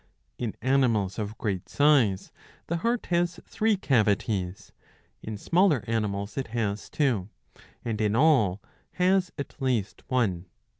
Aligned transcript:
23 0.39 0.47
In 0.63 0.67
animals 0.67 1.19
of 1.19 1.37
great 1.37 1.69
size 1.69 2.31
the 2.65 2.77
heart 2.77 3.03
^^ 3.03 3.05
has 3.09 3.39
three 3.45 3.77
cavities; 3.77 4.71
in 5.21 5.37
smaller 5.37 5.83
animals 5.85 6.37
it 6.39 6.47
has 6.47 6.89
two; 6.89 7.29
and 7.85 8.01
in 8.01 8.15
all 8.15 8.59
has 8.93 9.31
at 9.37 9.61
least 9.61 10.01
one. 10.09 10.47